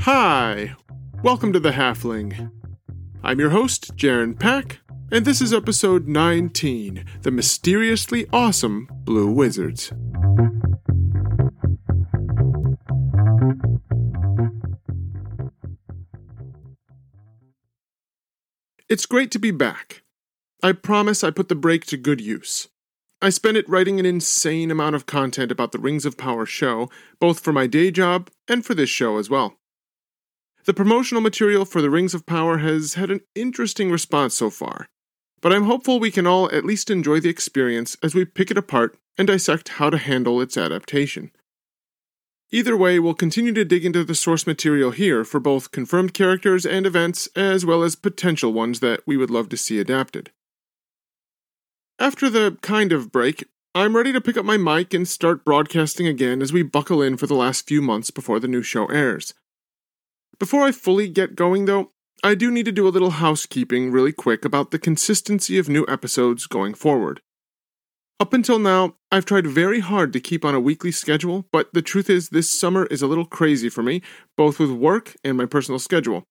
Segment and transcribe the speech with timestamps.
[0.00, 0.74] Hi,
[1.22, 2.50] welcome to the Halfling.
[3.22, 4.80] I'm your host, Jaren Pack,
[5.10, 9.92] and this is episode 19 The Mysteriously Awesome Blue Wizards.
[18.88, 20.02] It's great to be back.
[20.62, 22.68] I promise I put the break to good use.
[23.24, 26.90] I spent it writing an insane amount of content about the Rings of Power show,
[27.20, 29.54] both for my day job and for this show as well.
[30.64, 34.88] The promotional material for the Rings of Power has had an interesting response so far,
[35.40, 38.58] but I'm hopeful we can all at least enjoy the experience as we pick it
[38.58, 41.30] apart and dissect how to handle its adaptation.
[42.50, 46.66] Either way, we'll continue to dig into the source material here for both confirmed characters
[46.66, 50.32] and events, as well as potential ones that we would love to see adapted.
[52.02, 53.44] After the kind of break,
[53.76, 57.16] I'm ready to pick up my mic and start broadcasting again as we buckle in
[57.16, 59.34] for the last few months before the new show airs.
[60.40, 61.92] Before I fully get going, though,
[62.24, 65.86] I do need to do a little housekeeping really quick about the consistency of new
[65.88, 67.20] episodes going forward.
[68.18, 71.82] Up until now, I've tried very hard to keep on a weekly schedule, but the
[71.82, 74.02] truth is, this summer is a little crazy for me,
[74.36, 76.24] both with work and my personal schedule.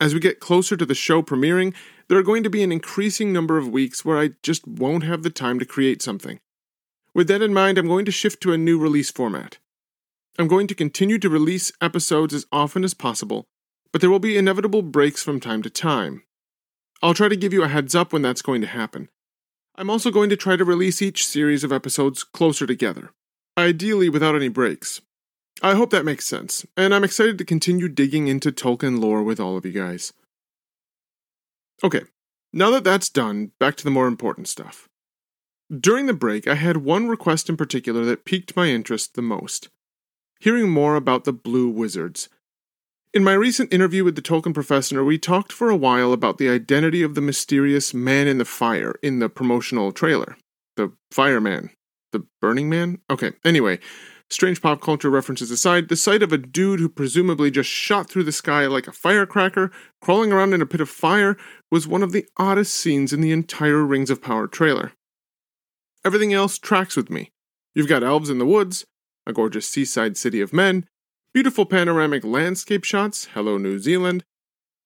[0.00, 1.74] As we get closer to the show premiering,
[2.08, 5.22] there are going to be an increasing number of weeks where I just won't have
[5.22, 6.40] the time to create something.
[7.14, 9.58] With that in mind, I'm going to shift to a new release format.
[10.38, 13.44] I'm going to continue to release episodes as often as possible,
[13.92, 16.22] but there will be inevitable breaks from time to time.
[17.02, 19.10] I'll try to give you a heads up when that's going to happen.
[19.76, 23.10] I'm also going to try to release each series of episodes closer together,
[23.58, 25.02] ideally without any breaks.
[25.62, 29.38] I hope that makes sense, and I'm excited to continue digging into Tolkien lore with
[29.38, 30.12] all of you guys.
[31.84, 32.02] Okay,
[32.52, 34.88] now that that's done, back to the more important stuff.
[35.70, 39.68] During the break, I had one request in particular that piqued my interest the most
[40.40, 42.30] hearing more about the Blue Wizards
[43.12, 46.48] in my recent interview with the Tolkien professor, we talked for a while about the
[46.48, 50.36] identity of the mysterious man in the fire in the promotional trailer.
[50.76, 51.70] The fireman.
[52.12, 53.00] The burning man?
[53.10, 53.78] Okay, anyway,
[54.30, 58.24] strange pop culture references aside, the sight of a dude who presumably just shot through
[58.24, 59.70] the sky like a firecracker,
[60.00, 61.36] crawling around in a pit of fire,
[61.70, 64.92] was one of the oddest scenes in the entire Rings of Power trailer.
[66.04, 67.30] Everything else tracks with me.
[67.74, 68.84] You've got elves in the woods,
[69.26, 70.86] a gorgeous seaside city of men,
[71.32, 74.24] beautiful panoramic landscape shots, hello New Zealand,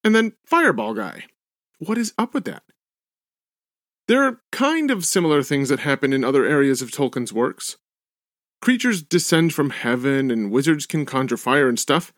[0.03, 1.25] and then Fireball Guy.
[1.79, 2.63] What is up with that?
[4.07, 7.77] There are kind of similar things that happen in other areas of Tolkien's works.
[8.65, 12.11] Creatures descend from heaven, and wizards can conjure fire and stuff.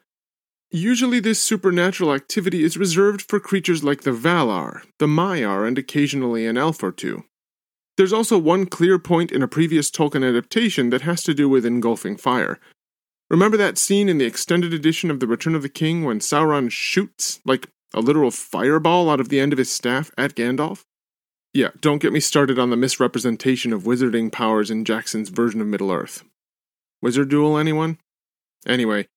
[0.71, 6.45] Usually, this supernatural activity is reserved for creatures like the Valar, the Maiar, and occasionally
[6.45, 7.25] an elf or two.
[7.97, 11.65] There's also one clear point in a previous Tolkien adaptation that has to do with
[11.65, 12.59] engulfing fire,
[13.29, 16.71] Remember that scene in the extended edition of The Return of the King when Sauron
[16.71, 20.83] shoots, like a literal fireball out of the end of his staff at Gandalf?
[21.53, 25.67] Yeah, don't get me started on the misrepresentation of wizarding powers in Jackson's version of
[25.67, 26.23] Middle Earth.
[27.01, 27.97] Wizard duel, anyone?
[28.65, 29.07] Anyway,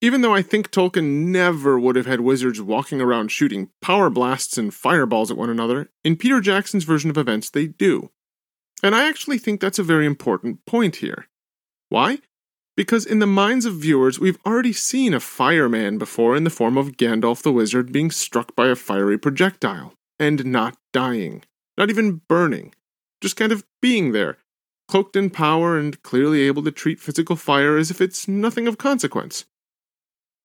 [0.00, 4.58] even though I think Tolkien never would have had wizards walking around shooting power blasts
[4.58, 8.10] and fireballs at one another, in Peter Jackson's version of events they do.
[8.82, 11.26] And I actually think that's a very important point here.
[11.88, 12.18] Why?
[12.76, 16.76] Because in the minds of viewers, we've already seen a fireman before in the form
[16.76, 21.42] of Gandalf the Wizard being struck by a fiery projectile and not dying,
[21.78, 22.74] not even burning,
[23.22, 24.36] just kind of being there,
[24.88, 28.78] cloaked in power and clearly able to treat physical fire as if it's nothing of
[28.78, 29.44] consequence.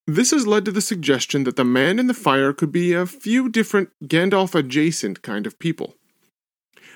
[0.08, 3.06] This has led to the suggestion that the man in the fire could be a
[3.06, 5.96] few different Gandalf adjacent kind of people.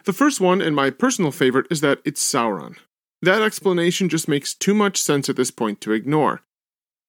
[0.06, 2.78] The first one, and my personal favorite, is that it's Sauron.
[3.22, 6.42] That explanation just makes too much sense at this point to ignore.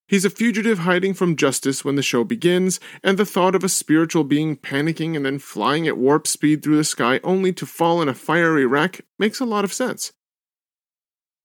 [0.08, 3.68] He's a fugitive hiding from justice when the show begins, and the thought of a
[3.68, 8.00] spiritual being panicking and then flying at warp speed through the sky only to fall
[8.00, 10.12] in a fiery wreck makes a lot of sense.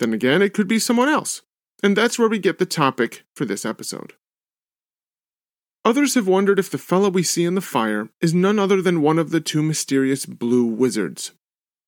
[0.02, 1.44] Then again, it could be someone else,
[1.84, 4.14] and that's where we get the topic for this episode.
[5.86, 9.04] Others have wondered if the fellow we see in the fire is none other than
[9.04, 11.34] one of the two mysterious blue wizards,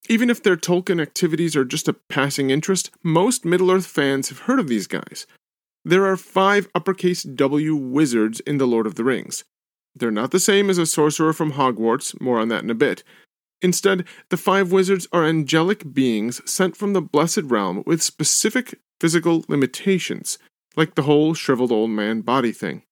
[0.10, 4.42] even if their Tolkien activities are just a passing interest, most Middle Earth fans have
[4.42, 5.26] heard of these guys.
[5.84, 9.44] There are five uppercase W wizards in The Lord of the Rings.
[9.96, 13.04] They're not the same as a sorcerer from Hogwarts, more on that in a bit.
[13.64, 19.46] Instead, the five wizards are angelic beings sent from the Blessed Realm with specific physical
[19.48, 20.38] limitations,
[20.76, 22.84] like the whole shriveled old man body thing.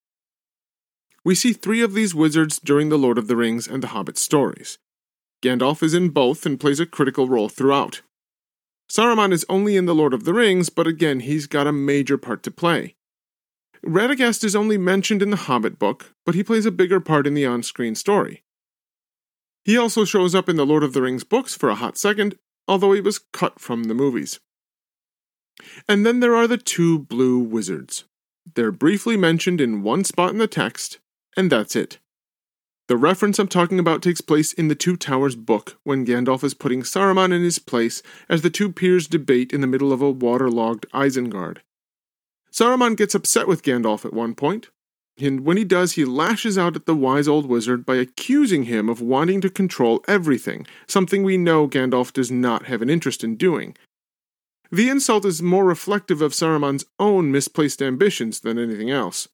[1.25, 4.17] We see three of these wizards during The Lord of the Rings and The Hobbit
[4.17, 4.79] stories.
[5.43, 8.01] Gandalf is in both and plays a critical role throughout.
[8.89, 12.17] Saruman is only in The Lord of the Rings, but again, he's got a major
[12.17, 12.95] part to play.
[13.85, 17.33] Radagast is only mentioned in the Hobbit book, but he plays a bigger part in
[17.33, 18.43] the on screen story.
[19.63, 22.35] He also shows up in the Lord of the Rings books for a hot second,
[22.67, 24.39] although he was cut from the movies.
[25.87, 28.05] And then there are the two blue wizards.
[28.55, 30.99] They're briefly mentioned in one spot in the text,
[31.37, 31.99] and that's it.
[32.87, 36.53] The reference I'm talking about takes place in the Two Towers book when Gandalf is
[36.53, 40.11] putting Saruman in his place as the two peers debate in the middle of a
[40.11, 41.59] waterlogged Isengard.
[42.51, 44.71] Saruman gets upset with Gandalf at one point,
[45.19, 48.89] and when he does, he lashes out at the wise old wizard by accusing him
[48.89, 53.35] of wanting to control everything, something we know Gandalf does not have an interest in
[53.35, 53.75] doing.
[54.71, 59.27] The insult is more reflective of Saruman's own misplaced ambitions than anything else.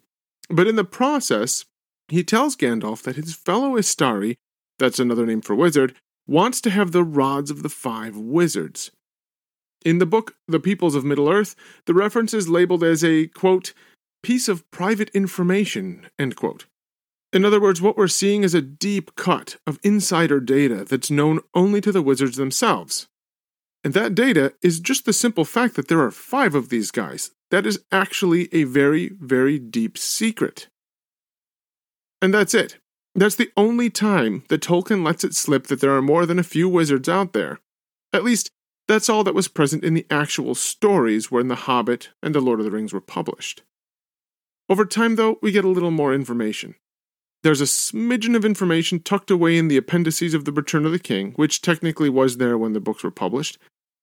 [0.49, 1.65] But in the process,
[2.07, 4.37] he tells Gandalf that his fellow Istari,
[4.79, 5.95] that's another name for wizard,
[6.25, 8.91] wants to have the rods of the five wizards.
[9.85, 13.73] In the book The Peoples of Middle Earth, the reference is labeled as a, quote,
[14.23, 16.65] piece of private information, end quote.
[17.33, 21.39] In other words, what we're seeing is a deep cut of insider data that's known
[21.53, 23.07] only to the wizards themselves.
[23.83, 27.31] And that data is just the simple fact that there are five of these guys.
[27.51, 30.67] That is actually a very, very deep secret.
[32.21, 32.77] And that's it.
[33.13, 36.43] That's the only time that Tolkien lets it slip that there are more than a
[36.43, 37.59] few wizards out there.
[38.13, 38.49] At least,
[38.87, 42.59] that's all that was present in the actual stories when The Hobbit and The Lord
[42.59, 43.63] of the Rings were published.
[44.69, 46.75] Over time, though, we get a little more information.
[47.43, 50.99] There's a smidgen of information tucked away in the appendices of The Return of the
[50.99, 53.57] King, which technically was there when the books were published,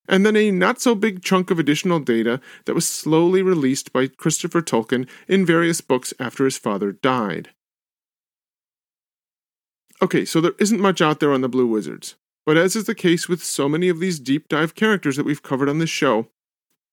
[0.07, 4.07] and then a not so big chunk of additional data that was slowly released by
[4.07, 7.49] Christopher Tolkien in various books after his father died.
[10.01, 12.15] Okay, so there isn't much out there on the Blue Wizards,
[12.45, 15.43] but as is the case with so many of these deep dive characters that we've
[15.43, 16.27] covered on this show,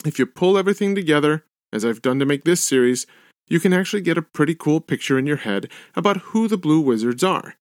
[0.05, 3.07] if you pull everything together, as I've done to make this series,
[3.53, 6.81] you can actually get a pretty cool picture in your head about who the Blue
[6.81, 7.57] Wizards are.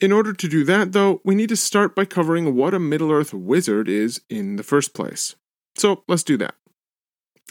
[0.00, 3.12] In order to do that, though, we need to start by covering what a Middle
[3.12, 5.36] Earth wizard is in the first place.
[5.76, 6.56] So let's do that.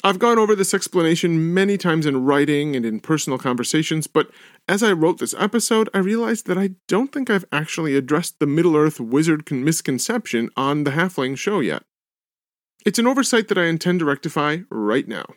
[0.03, 4.29] I've gone over this explanation many times in writing and in personal conversations, but
[4.67, 8.47] as I wrote this episode, I realized that I don't think I've actually addressed the
[8.47, 11.83] Middle Earth wizard misconception on the Halfling show yet.
[12.85, 15.27] It's an oversight that I intend to rectify right now.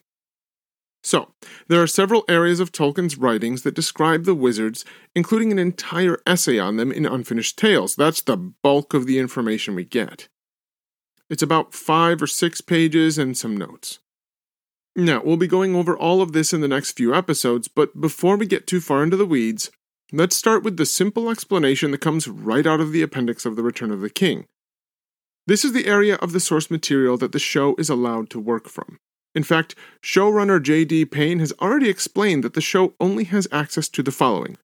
[1.02, 1.32] So,
[1.68, 6.58] there are several areas of Tolkien's writings that describe the wizards, including an entire essay
[6.58, 7.96] on them in Unfinished Tales.
[7.96, 10.28] That's the bulk of the information we get.
[11.30, 14.00] It's about five or six pages and some notes.
[14.96, 18.36] Now, we'll be going over all of this in the next few episodes, but before
[18.36, 19.70] we get too far into the weeds,
[20.12, 23.62] let's start with the simple explanation that comes right out of the appendix of The
[23.62, 24.46] Return of the King.
[25.46, 28.68] This is the area of the source material that the show is allowed to work
[28.68, 28.98] from.
[29.34, 31.06] In fact, showrunner J.D.
[31.06, 34.56] Payne has already explained that the show only has access to the following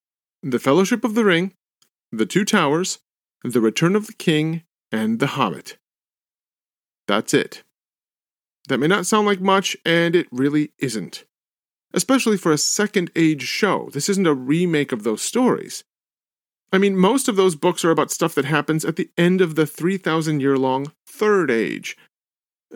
[0.43, 1.53] The Fellowship of the Ring,
[2.11, 2.99] The Two Towers,
[3.45, 5.77] The Return of the King, and The Hobbit.
[7.07, 7.63] That's it.
[8.69, 11.25] That may not sound like much, and it really isn't.
[11.93, 15.85] Especially for a second age show, this isn't a remake of those stories.
[16.73, 19.55] I mean, most of those books are about stuff that happens at the end of
[19.55, 21.97] the 3,000 year long Third Age.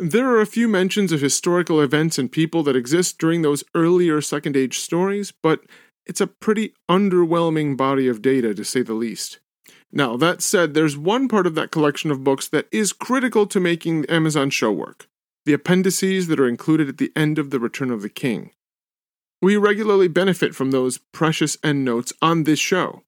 [0.01, 4.23] There are a few mentions of historical events and people that exist during those earlier
[4.23, 5.61] Second Age stories, but
[6.07, 9.41] it's a pretty underwhelming body of data to say the least.
[9.93, 13.61] Now, that said, there's one part of that collection of books that is critical to
[13.61, 15.07] making the Amazon show work
[15.45, 18.53] the appendices that are included at the end of The Return of the King.
[19.43, 23.03] We regularly benefit from those precious endnotes on this show.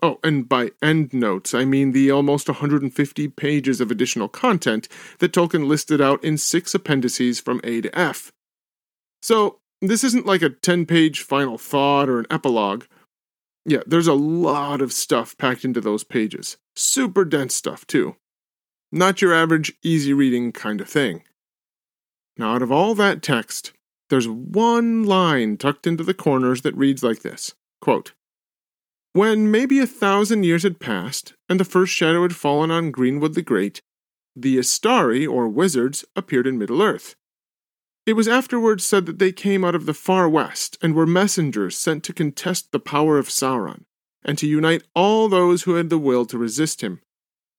[0.00, 4.88] Oh, and by endnotes, I mean the almost 150 pages of additional content
[5.18, 8.32] that Tolkien listed out in six appendices from A to F.
[9.22, 12.84] So, this isn't like a 10 page final thought or an epilogue.
[13.64, 16.56] Yeah, there's a lot of stuff packed into those pages.
[16.76, 18.16] Super dense stuff, too.
[18.90, 21.22] Not your average easy reading kind of thing.
[22.36, 23.72] Now, out of all that text,
[24.10, 28.12] there's one line tucked into the corners that reads like this quote,
[29.12, 33.34] When maybe a thousand years had passed, and the first shadow had fallen on Greenwood
[33.34, 33.80] the Great,
[34.36, 37.16] the Istari, or wizards, appeared in Middle Earth.
[38.06, 41.76] It was afterwards said that they came out of the far west and were messengers
[41.76, 43.84] sent to contest the power of Sauron,
[44.24, 47.00] and to unite all those who had the will to resist him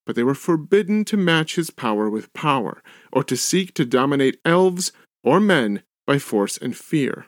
[0.10, 2.82] but they were forbidden to match his power with power,
[3.14, 4.92] or to seek to dominate elves
[5.24, 7.28] or men by force and fear.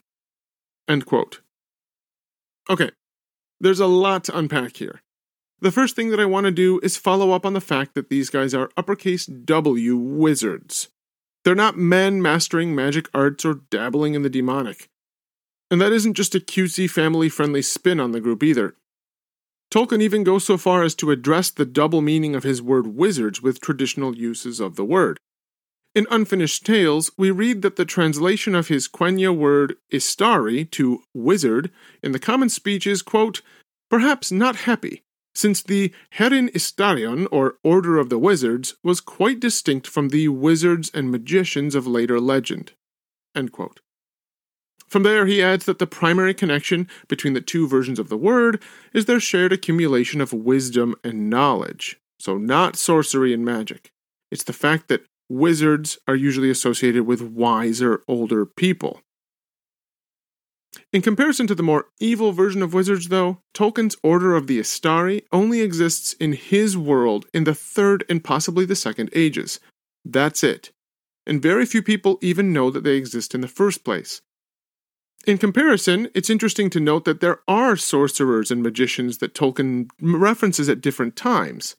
[2.68, 2.90] Okay,
[3.62, 5.02] there's a lot to unpack here.
[5.62, 8.10] the first thing that I want to do is follow up on the fact that
[8.10, 10.90] these guys are uppercase W wizards.
[11.44, 14.90] They're not men mastering magic arts or dabbling in the demonic.
[15.70, 18.76] And that isn't just a cutesy, family friendly spin on the group either.
[19.72, 23.42] Tolkien even goes so far as to address the double meaning of his word wizards
[23.42, 25.18] with traditional uses of the word.
[25.94, 31.70] In Unfinished Tales, we read that the translation of his Quenya word istari to wizard
[32.02, 33.42] in the common speech is, quote,
[33.90, 35.04] perhaps not happy,
[35.36, 40.90] since the Heren Istarion, or Order of the Wizards, was quite distinct from the wizards
[40.94, 42.72] and magicians of later legend.
[44.88, 48.64] From there, he adds that the primary connection between the two versions of the word
[48.94, 52.00] is their shared accumulation of wisdom and knowledge.
[52.18, 53.92] So, not sorcery and magic.
[54.32, 59.02] It's the fact that wizards are usually associated with wiser, older people.
[60.94, 65.24] In comparison to the more evil version of wizards, though, Tolkien's Order of the Istari
[65.32, 69.60] only exists in his world in the third and possibly the second ages.
[70.06, 70.72] That's it.
[71.26, 74.22] And very few people even know that they exist in the first place.
[75.28, 80.68] In comparison, it's interesting to note that there are sorcerers and magicians that Tolkien references
[80.68, 81.76] at different times.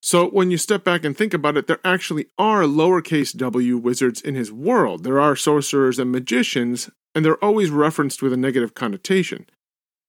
[0.00, 4.20] So, when you step back and think about it, there actually are lowercase w wizards
[4.20, 5.02] in his world.
[5.02, 9.46] There are sorcerers and magicians, and they're always referenced with a negative connotation.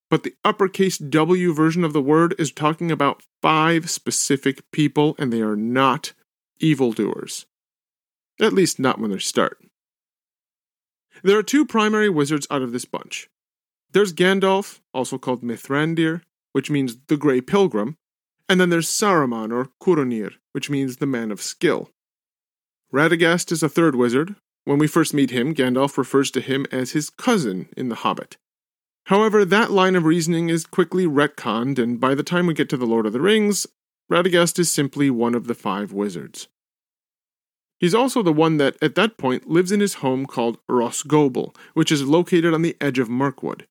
[0.09, 5.31] But the uppercase W version of the word is talking about five specific people, and
[5.31, 6.13] they are not
[6.59, 7.45] evildoers.
[8.39, 9.57] At least not when they start.
[11.23, 13.29] There are two primary wizards out of this bunch.
[13.91, 16.21] There's Gandalf, also called Mithrandir,
[16.53, 17.97] which means the Grey Pilgrim,
[18.49, 21.91] and then there's Saruman or Curunir, which means the man of skill.
[22.91, 24.35] Radagast is a third wizard.
[24.65, 28.37] When we first meet him, Gandalf refers to him as his cousin in The Hobbit.
[29.05, 32.77] However, that line of reasoning is quickly retconned, and by the time we get to
[32.77, 33.67] The Lord of the Rings,
[34.11, 36.47] Radagast is simply one of the five wizards.
[37.79, 41.91] He's also the one that, at that point, lives in his home called Rhosgobel, which
[41.91, 43.67] is located on the edge of Mirkwood.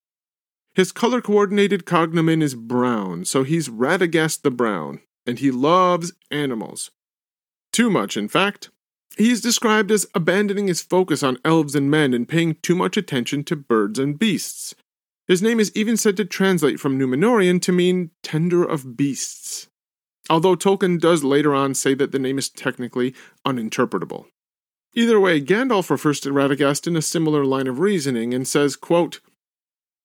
[0.74, 6.90] His color coordinated cognomen is Brown, so he's Radagast the Brown, and he loves animals.
[7.72, 8.70] Too much, in fact.
[9.16, 12.96] He is described as abandoning his focus on elves and men and paying too much
[12.96, 14.76] attention to birds and beasts.
[15.26, 19.68] His name is even said to translate from Numenorean to mean tender of beasts.
[20.30, 23.14] Although Tolkien does later on say that the name is technically
[23.46, 24.26] uninterpretable.
[24.94, 29.20] Either way, Gandalf refers to Radagast in a similar line of reasoning and says, quote,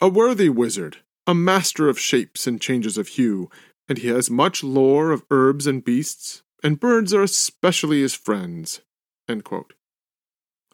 [0.03, 3.50] a worthy wizard, a master of shapes and changes of hue,
[3.88, 8.81] and he has much lore of herbs and beasts, and birds are especially his friends.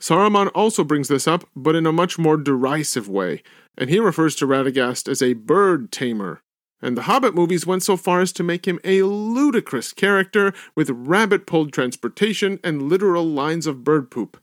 [0.01, 3.43] Saruman also brings this up, but in a much more derisive way,
[3.77, 6.41] and he refers to Radagast as a bird tamer.
[6.81, 10.89] And the Hobbit movies went so far as to make him a ludicrous character with
[10.89, 14.41] rabbit pulled transportation and literal lines of bird poop.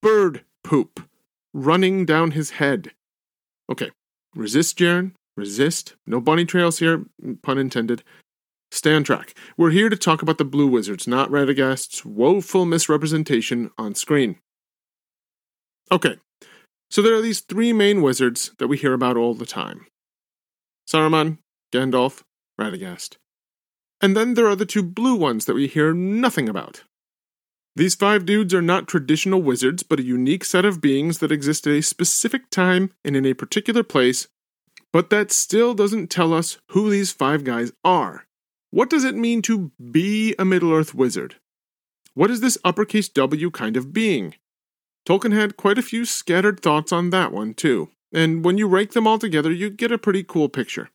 [0.00, 1.06] Bird poop
[1.52, 2.92] running down his head.
[3.72, 3.90] Okay,
[4.36, 5.12] resist, Jaren.
[5.34, 5.94] Resist.
[6.06, 7.06] No bunny trails here,
[7.42, 8.02] pun intended.
[8.70, 9.32] Stay on track.
[9.56, 14.36] We're here to talk about the Blue Wizards, not Radagast's woeful misrepresentation on screen.
[15.90, 16.16] Okay,
[16.90, 19.86] so there are these three main wizards that we hear about all the time
[20.86, 21.38] Saruman,
[21.72, 22.20] Gandalf,
[22.60, 23.16] Radagast.
[24.02, 26.82] And then there are the two blue ones that we hear nothing about
[27.74, 31.66] these five dudes are not traditional wizards, but a unique set of beings that exist
[31.66, 34.28] at a specific time and in a particular place,
[34.92, 38.26] but that still doesn't tell us who these five guys are.
[38.70, 41.36] What does it mean to be a Middle Earth wizard?
[42.14, 44.34] What is this uppercase W kind of being?
[45.06, 48.92] Tolkien had quite a few scattered thoughts on that one, too, and when you rank
[48.92, 50.90] them all together, you get a pretty cool picture.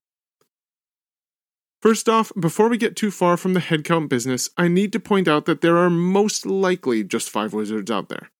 [1.81, 5.27] First off, before we get too far from the headcount business, I need to point
[5.27, 8.31] out that there are most likely just five wizards out there.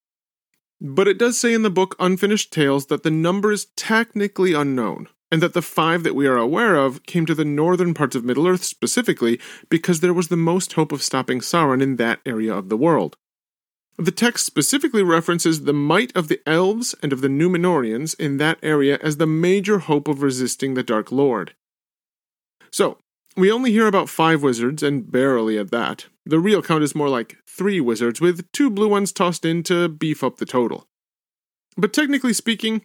[0.82, 5.08] But it does say in the book Unfinished Tales that the number is technically unknown,
[5.32, 8.24] and that the five that we are aware of came to the northern parts of
[8.24, 9.40] Middle Earth specifically
[9.70, 13.18] because there was the most hope of stopping Sauron in that area of the world.
[14.00, 18.60] The text specifically references the might of the elves and of the Numenoreans in that
[18.62, 21.56] area as the major hope of resisting the Dark Lord.
[22.72, 23.00] So,
[23.38, 26.08] we only hear about five wizards, and barely at that.
[26.26, 29.88] The real count is more like three wizards, with two blue ones tossed in to
[29.88, 30.88] beef up the total.
[31.78, 32.82] But technically speaking,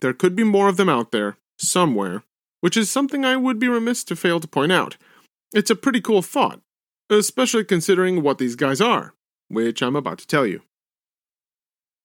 [0.00, 2.22] there could be more of them out there, somewhere,
[2.60, 4.96] which is something I would be remiss to fail to point out.
[5.54, 6.60] It's a pretty cool thought,
[7.08, 9.14] especially considering what these guys are,
[9.48, 10.60] which I'm about to tell you.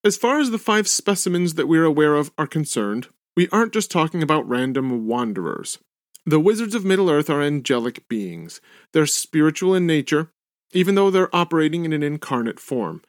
[0.05, 3.91] As far as the five specimens that we're aware of are concerned, we aren't just
[3.91, 5.79] talking about random wanderers.
[6.25, 8.61] The wizards of Middle Earth are angelic beings.
[8.93, 10.31] They're spiritual in nature,
[10.71, 13.01] even though they're operating in an incarnate form.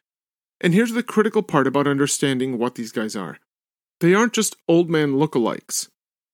[0.60, 3.38] And here's the critical part about understanding what these guys are
[4.00, 5.88] they aren't just old man lookalikes.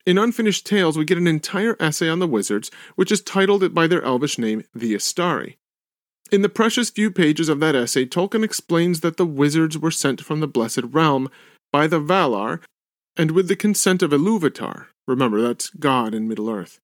[0.07, 3.87] In Unfinished Tales, we get an entire essay on the wizards, which is titled by
[3.87, 5.57] their elvish name, the Istari.
[6.33, 10.23] In the precious few pages of that essay, Tolkien explains that the wizards were sent
[10.23, 11.29] from the Blessed Realm
[11.71, 12.61] by the Valar
[13.17, 14.87] and with the consent of Iluvatar.
[15.11, 16.79] Remember, that's God in Middle Earth.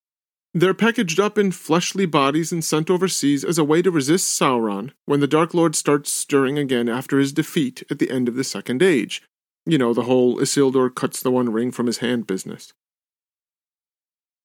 [0.52, 4.90] They're packaged up in fleshly bodies and sent overseas as a way to resist Sauron
[5.04, 8.42] when the Dark Lord starts stirring again after his defeat at the end of the
[8.42, 9.22] Second Age.
[9.64, 12.72] You know, the whole Isildur cuts the one ring from his hand business.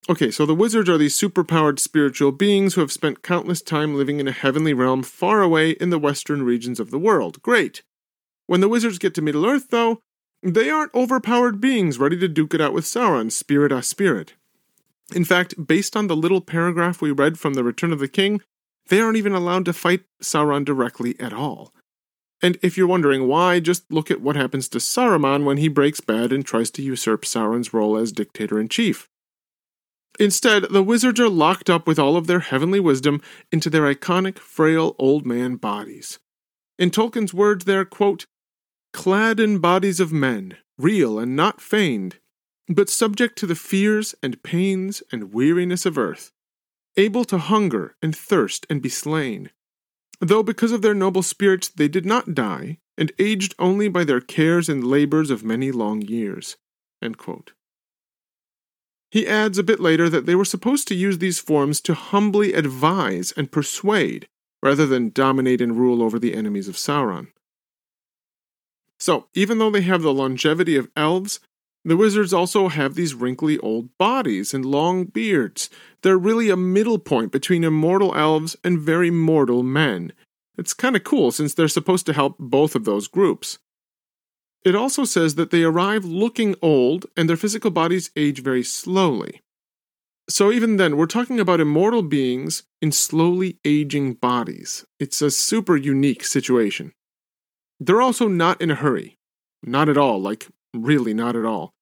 [0.08, 4.20] Okay, so the wizards are these superpowered spiritual beings who have spent countless time living
[4.20, 7.42] in a heavenly realm far away in the western regions of the world.
[7.42, 7.82] Great.
[8.46, 10.02] When the wizards get to Middle Earth, though,
[10.42, 14.34] they aren't overpowered beings ready to duke it out with Sauron, spirit a spirit.
[15.14, 18.40] In fact, based on the little paragraph we read from The Return of the King,
[18.88, 21.72] they aren't even allowed to fight Sauron directly at all.
[22.42, 26.00] And if you're wondering why, just look at what happens to Saruman when he breaks
[26.00, 29.08] bad and tries to usurp Sauron's role as dictator in chief.
[30.18, 34.38] Instead, the wizards are locked up with all of their heavenly wisdom into their iconic,
[34.38, 36.18] frail old man bodies.
[36.78, 38.26] In Tolkien's words, they're, quote,
[38.92, 42.18] clad in bodies of men, real and not feigned,
[42.68, 46.32] but subject to the fears and pains and weariness of earth,
[46.96, 49.50] able to hunger and thirst and be slain.
[50.20, 54.20] Though because of their noble spirits they did not die, and aged only by their
[54.20, 56.56] cares and labors of many long years.
[59.10, 62.52] He adds a bit later that they were supposed to use these forms to humbly
[62.54, 64.28] advise and persuade,
[64.62, 67.28] rather than dominate and rule over the enemies of Sauron.
[69.02, 71.40] So, even though they have the longevity of elves,
[71.84, 75.68] the wizards also have these wrinkly old bodies and long beards.
[76.02, 80.12] They're really a middle point between immortal elves and very mortal men.
[80.56, 83.58] It's kind of cool since they're supposed to help both of those groups.
[84.64, 89.40] It also says that they arrive looking old and their physical bodies age very slowly.
[90.28, 94.86] So, even then, we're talking about immortal beings in slowly aging bodies.
[95.00, 96.92] It's a super unique situation.
[97.84, 99.18] They're also not in a hurry.
[99.64, 101.74] Not at all, like, really not at all.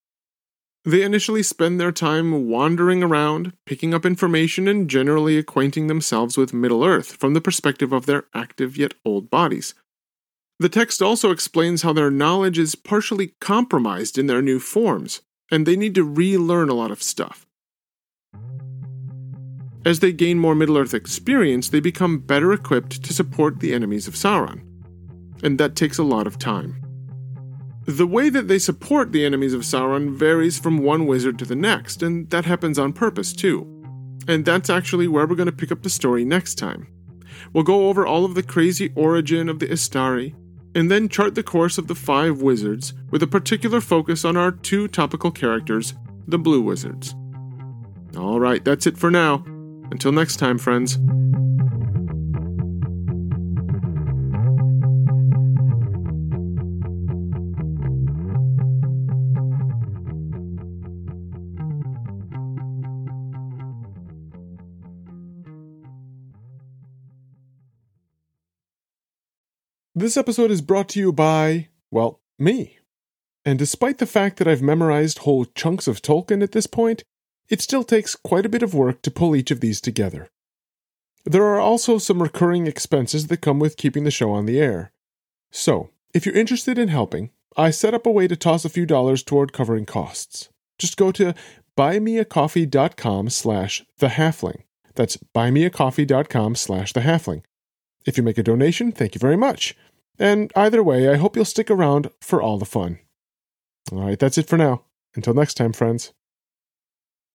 [0.83, 6.55] They initially spend their time wandering around, picking up information, and generally acquainting themselves with
[6.55, 9.75] Middle Earth from the perspective of their active yet old bodies.
[10.59, 15.67] The text also explains how their knowledge is partially compromised in their new forms, and
[15.67, 17.47] they need to relearn a lot of stuff.
[19.85, 24.09] As they gain more Middle Earth experience, they become better equipped to support the enemies
[24.09, 24.70] of Sauron.
[25.43, 26.81] And that takes a lot of time.
[27.87, 31.57] The way that they support the enemies of Sauron varies from one wizard to the
[31.57, 33.67] next, and that happens on purpose too.
[34.29, 36.87] And that's actually where we're going to pick up the story next time.
[37.53, 40.35] We'll go over all of the crazy origin of the Istari,
[40.75, 44.53] and then chart the course of the five wizards with a particular focus on our
[44.53, 45.95] two topical characters,
[46.29, 47.15] the Blue Wizards.
[48.15, 49.45] Alright, that's it for now.
[49.91, 50.99] Until next time, friends.
[70.01, 72.79] This episode is brought to you by, well, me.
[73.45, 77.03] And despite the fact that I've memorized whole chunks of Tolkien at this point,
[77.51, 80.31] it still takes quite a bit of work to pull each of these together.
[81.27, 84.91] There are also some recurring expenses that come with keeping the show on the air.
[85.51, 88.87] So, if you're interested in helping, I set up a way to toss a few
[88.87, 90.49] dollars toward covering costs.
[90.79, 91.35] Just go to
[91.77, 94.63] buymeacoffee.com slash thehalfling.
[94.95, 97.43] That's buymeacoffee.com slash thehalfling.
[98.07, 99.77] If you make a donation, thank you very much.
[100.21, 102.99] And either way, I hope you'll stick around for all the fun.
[103.91, 104.85] All right, that's it for now.
[105.17, 106.13] Until next time, friends.